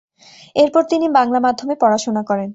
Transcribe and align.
এরপর 0.55 0.83
তিনি 0.91 1.05
বাংলা 1.17 1.39
মাধ্যমে 1.39 1.75
পড়াশোনা 1.81 2.21
করেন। 2.29 2.49